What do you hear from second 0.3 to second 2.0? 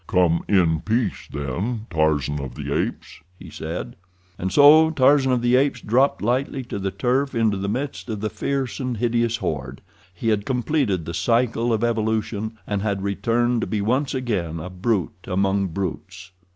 in peace, then,